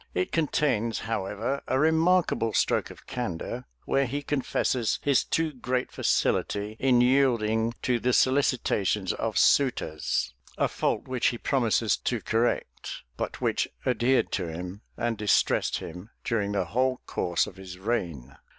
It 0.15 0.31
contains, 0.31 1.01
however, 1.01 1.61
a 1.67 1.77
remarkable 1.77 2.53
stroke 2.53 2.89
of 2.89 3.05
candor, 3.05 3.65
where 3.85 4.07
he 4.07 4.23
confesses 4.23 4.97
his 5.03 5.23
too 5.23 5.53
great 5.53 5.91
facility 5.91 6.75
in 6.79 7.01
yielding 7.01 7.75
to 7.83 7.99
the 7.99 8.11
solicitations 8.11 9.13
of 9.13 9.37
suitors:[] 9.37 10.33
a 10.57 10.67
fault 10.67 11.07
which 11.07 11.27
he 11.27 11.37
promises 11.37 11.95
to 11.97 12.19
correct, 12.19 13.03
but 13.15 13.41
which 13.41 13.67
adhered 13.85 14.31
to 14.31 14.47
him, 14.47 14.81
and 14.97 15.19
distressed 15.19 15.77
him, 15.77 16.09
during 16.23 16.53
the 16.53 16.65
whole 16.65 17.01
course 17.05 17.45
of 17.45 17.57
his 17.57 17.77
reign. 17.77 18.35